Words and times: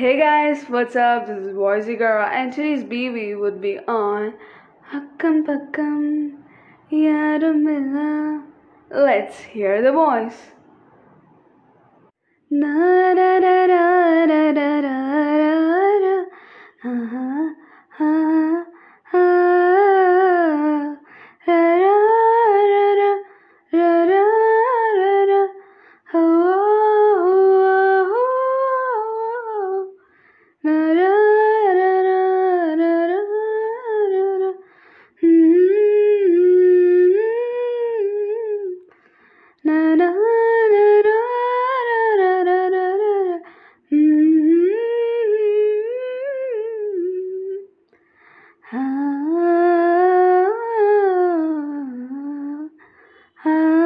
Hey 0.00 0.18
guys, 0.18 0.64
what's 0.70 0.96
up? 0.96 1.26
This 1.26 1.48
is 1.48 1.52
Voicy 1.54 1.94
Girl, 1.94 2.24
and 2.24 2.50
today's 2.50 2.84
BV 2.84 3.38
would 3.38 3.60
be 3.60 3.78
on 3.80 4.32
Akkam 4.94 5.44
Pakkam 5.44 6.38
Yarumila. 6.90 8.42
Let's 8.90 9.40
hear 9.40 9.82
the 9.82 9.92
voice. 9.92 10.52
Na 12.50 13.12
da 13.12 13.40
da 13.40 13.66
da 13.66 14.26
da 14.26 14.52
da 14.52 14.80
da 14.80 16.24
da. 16.82 17.29
Ah. 53.42 53.79